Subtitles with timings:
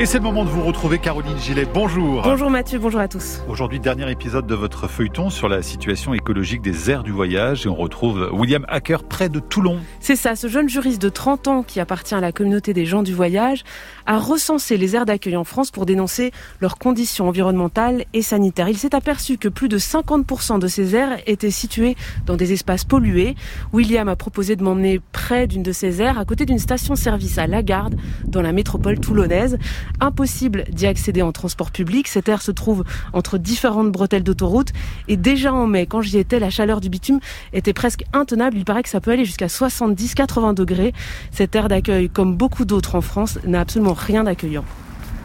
[0.00, 1.66] Et c'est le moment de vous retrouver, Caroline Gillet.
[1.74, 2.22] Bonjour.
[2.22, 3.40] Bonjour Mathieu, bonjour à tous.
[3.48, 7.66] Aujourd'hui, dernier épisode de votre feuilleton sur la situation écologique des aires du voyage.
[7.66, 9.80] Et on retrouve William Hacker près de Toulon.
[9.98, 13.02] C'est ça, ce jeune juriste de 30 ans qui appartient à la communauté des gens
[13.02, 13.64] du voyage
[14.06, 16.30] a recensé les aires d'accueil en France pour dénoncer
[16.60, 18.68] leurs conditions environnementales et sanitaires.
[18.68, 22.84] Il s'est aperçu que plus de 50% de ces aires étaient situées dans des espaces
[22.84, 23.34] pollués.
[23.72, 27.48] William a proposé de m'emmener près d'une de ces aires, à côté d'une station-service à
[27.48, 27.96] Lagarde,
[28.28, 29.58] dans la métropole toulonnaise.
[30.00, 32.08] Impossible d'y accéder en transport public.
[32.08, 34.72] Cette aire se trouve entre différentes bretelles d'autoroute.
[35.08, 37.20] Et déjà en mai, quand j'y étais, la chaleur du bitume
[37.52, 38.56] était presque intenable.
[38.56, 40.92] Il paraît que ça peut aller jusqu'à 70-80 degrés.
[41.30, 44.64] Cette aire d'accueil, comme beaucoup d'autres en France, n'a absolument rien d'accueillant.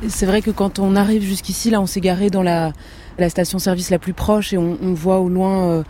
[0.10, 2.74] C'est vrai que quand on arrive jusqu'ici, là, on s'est garé dans la,
[3.30, 5.84] station-service la plus proche et on, voit au loin euh,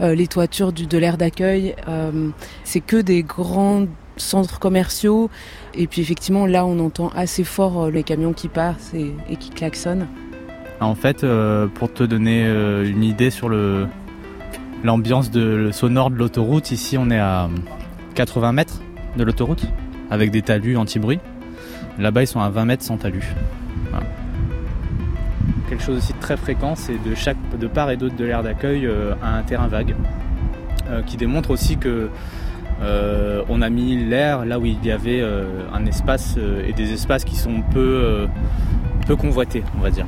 [0.00, 1.76] euh, les toitures de l'aire d'accueil.
[1.88, 2.30] Euh,
[2.64, 3.86] c'est que des grands
[4.20, 5.30] centres commerciaux.
[5.74, 9.50] Et puis effectivement, là, on entend assez fort euh, les camions qui passent et, qui
[9.50, 10.06] klaxonnent.
[10.80, 13.86] En fait, euh, pour te donner euh, une idée sur le,
[14.82, 17.50] l'ambiance de, sonore de l'autoroute, ici on est à
[18.14, 18.80] 80 mètres
[19.16, 19.66] de l'autoroute,
[20.10, 21.20] avec des talus anti-bruit.
[21.98, 23.34] Là-bas, ils sont à 20 mètres sans talus.
[25.68, 28.42] Quelque chose aussi de très fréquent, c'est de, chaque, de part et d'autre de l'aire
[28.42, 28.90] d'accueil
[29.22, 29.94] un terrain vague,
[31.06, 32.08] qui démontre aussi que
[32.82, 36.72] euh, on a mis l'air là où il y avait euh, un espace euh, et
[36.72, 38.26] des espaces qui sont peu,
[39.06, 40.06] peu convoités, on va dire.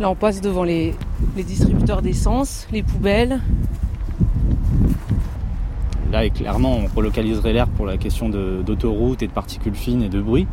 [0.00, 0.94] Là, on passe devant les,
[1.36, 3.40] distributeurs d'essence, les poubelles.
[6.10, 10.20] Là, clairement, on relocaliserait l'air pour la question d'autoroute et de particules fines et de
[10.20, 10.48] bruit.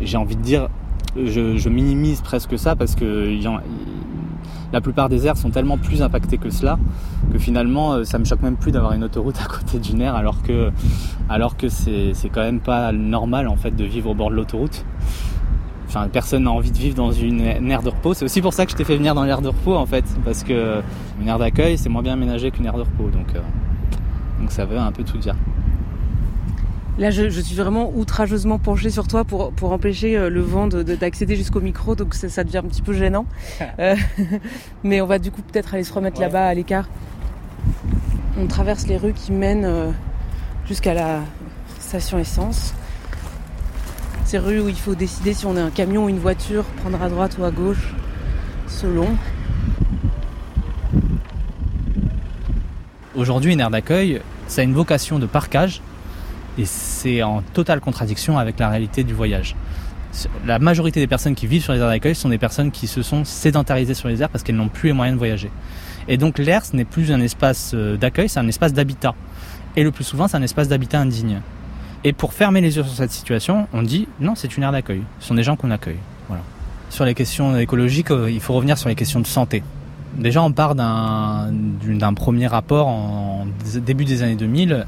[0.00, 0.68] J'ai envie de dire,
[1.16, 3.36] je, minimise presque ça parce que
[4.72, 6.78] la plupart des aires sont tellement plus impactées que cela
[7.32, 10.14] que finalement euh, ça me choque même plus d'avoir une autoroute à côté d'une aire
[10.14, 14.84] alors que c'est quand même pas normal en fait de vivre au bord de l'autoroute.
[15.88, 18.14] Enfin, personne n'a envie de vivre dans une, aire de repos.
[18.14, 20.04] C'est aussi pour ça que je t'ai fait venir dans l'aire de repos en fait,
[20.24, 20.80] parce que
[21.20, 23.40] une aire d'accueil c'est moins bien aménagé qu'une aire de repos, donc euh,
[24.40, 25.34] donc ça veut un peu tout dire.
[27.00, 31.34] Là, je, suis vraiment outrageusement penchée sur toi pour, pour empêcher euh, le vent d'accéder
[31.34, 33.24] jusqu'au micro, donc ça, devient un petit peu gênant.
[33.78, 33.96] Euh,
[34.84, 36.88] mais on va du coup peut-être aller se remettre là-bas à l'écart.
[38.36, 39.90] On traverse les rues qui mènent euh,
[40.66, 41.20] jusqu'à la
[41.78, 42.74] station essence.
[44.24, 47.00] Ces rues où il faut décider si on est un camion ou une voiture, prendre
[47.02, 47.94] à droite ou à gauche,
[48.66, 49.06] selon.
[53.14, 55.80] Aujourd'hui, une aire d'accueil, ça a une vocation de parcage
[56.60, 59.56] et c'est en totale contradiction avec la réalité du voyage.
[60.46, 63.02] La majorité des personnes qui vivent sur les aires d'accueil sont des personnes qui se
[63.02, 65.50] sont sédentarisées sur les aires parce qu'elles n'ont plus les moyens de voyager.
[66.08, 69.14] Et donc l'air, ce n'est plus un espace euh, d'accueil, c'est un espace d'habitat.
[69.76, 71.40] Et le plus souvent, c'est un espace d'habitat indigne.
[72.04, 75.02] Et pour fermer les yeux sur cette situation, on dit non, c'est une aire d'accueil.
[75.20, 75.98] Ce sont des gens qu'on accueille.
[76.90, 79.62] Sur les questions écologiques, euh, il faut revenir sur les questions de santé.
[80.18, 83.46] Déjà, on part d'un premier rapport en
[83.76, 84.86] début des années 2000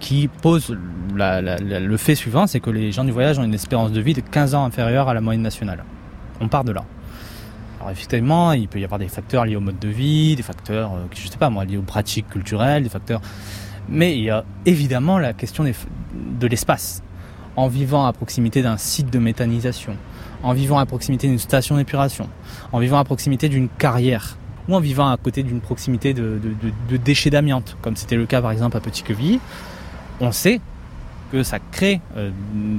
[0.00, 0.76] qui pose
[1.14, 4.20] le fait suivant, c'est que les gens du voyage ont une espérance de vie de
[4.20, 5.84] 15 ans inférieure à la moyenne nationale.
[6.40, 6.84] On part de là.
[7.78, 10.94] Alors effectivement, il peut y avoir des facteurs liés au mode de vie, des facteurs,
[10.94, 13.20] euh, je sais pas moi, liés aux pratiques culturelles, des facteurs...
[13.90, 17.02] Mais il y a évidemment la question de l'espace.
[17.56, 19.96] En vivant à proximité d'un site de méthanisation,
[20.42, 22.28] en vivant à proximité d'une station d'épuration,
[22.70, 24.36] en vivant à proximité d'une carrière,
[24.68, 26.38] ou en vivant à côté d'une proximité de,
[27.02, 29.40] déchets d'amiante, comme c'était le cas par exemple à Petit-Quevilly,
[30.20, 30.60] on sait
[31.30, 32.30] que ça crée euh,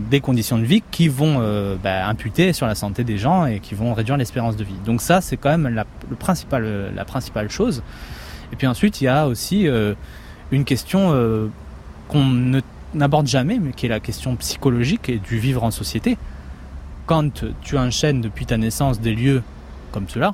[0.09, 3.59] des conditions de vie qui vont euh, bah, imputer sur la santé des gens et
[3.59, 4.77] qui vont réduire l'espérance de vie.
[4.85, 5.85] Donc ça, c'est quand même la,
[6.17, 7.83] principal, la principale chose.
[8.51, 9.93] Et puis ensuite, il y a aussi euh,
[10.51, 11.13] une question
[12.07, 12.61] qu'on
[12.95, 16.17] n'aborde jamais, mais qui est la question psychologique et du vivre en société.
[17.05, 19.43] Quand tu enchaînes depuis ta naissance des lieux
[19.91, 20.33] comme cela,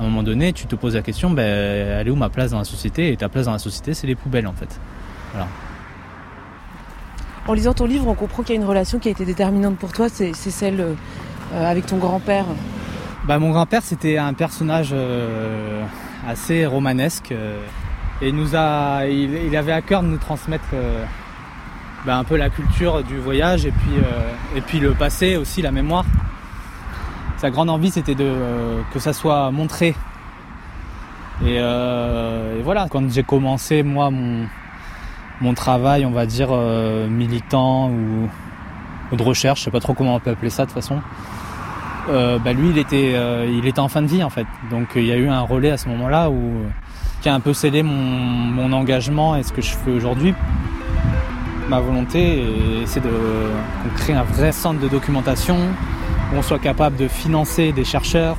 [0.00, 2.52] à un moment donné, tu te poses la question, ben, elle est où ma place
[2.52, 3.12] dans la société?
[3.12, 4.80] Et ta place dans la société, c'est les poubelles en fait.
[7.48, 9.76] En lisant ton livre, on comprend qu'il y a une relation qui a été déterminante
[9.76, 10.94] pour toi, c'est celle euh,
[11.52, 12.44] avec ton grand-père.
[13.24, 15.82] Bah, mon grand-père, c'était un personnage euh,
[16.26, 17.32] assez romanesque.
[17.32, 17.60] Euh,
[18.20, 20.76] et il, avait à cœur de nous transmettre
[22.06, 23.96] bah, un peu la culture du voyage et puis,
[24.54, 26.04] et puis le passé aussi, la mémoire.
[27.38, 28.32] Sa grande envie, c'était de
[28.94, 29.96] que ça soit montré.
[31.44, 34.46] Et, et voilà, quand j'ai commencé, moi, mon,
[35.42, 40.14] mon travail, on va dire, euh, militant ou, de recherche, je sais pas trop comment
[40.14, 41.00] on peut appeler ça de toute façon.
[42.08, 44.46] Euh, bah lui, il était, euh, il était en fin de vie en fait.
[44.70, 46.62] Donc il y a eu un relais à ce moment-là où
[47.20, 50.34] qui a un peu scellé mon, engagement et ce que je fais aujourd'hui.
[51.68, 52.44] Ma volonté,
[52.86, 53.10] c'est de
[53.96, 58.36] créer un vrai centre de documentation où on soit capable de financer des chercheurs,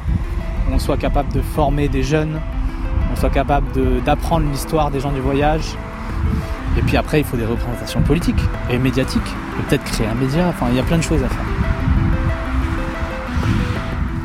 [0.67, 3.67] où on soit capable de former des jeunes, où on soit capable
[4.03, 5.75] d'apprendre l'histoire des gens du voyage.
[6.77, 9.21] Et puis après, il faut des représentations politiques et médiatiques,
[9.67, 11.45] peut-être créer un média, enfin il y a plein de choses à faire.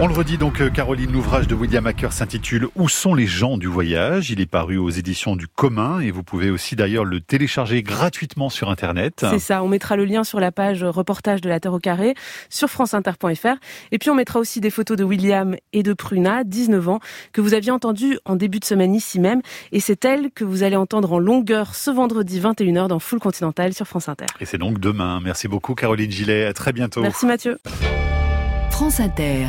[0.01, 3.59] On le redit donc, euh, Caroline, l'ouvrage de William Hacker s'intitule Où sont les gens
[3.59, 4.31] du voyage?
[4.31, 8.49] Il est paru aux éditions du commun et vous pouvez aussi d'ailleurs le télécharger gratuitement
[8.49, 9.27] sur Internet.
[9.29, 12.15] C'est ça, on mettra le lien sur la page reportage de la Terre au carré
[12.49, 13.57] sur franceinter.fr.
[13.91, 17.01] Et puis on mettra aussi des photos de William et de Pruna, 19 ans,
[17.33, 19.43] que vous aviez entendu en début de semaine ici même.
[19.73, 23.75] Et c'est elle que vous allez entendre en longueur ce vendredi 21h dans Full Continental
[23.75, 24.27] sur France Inter.
[24.39, 25.19] Et c'est donc demain.
[25.25, 27.01] Merci beaucoup Caroline Gillet, à très bientôt.
[27.01, 27.59] Merci Mathieu.
[28.71, 29.49] France Inter.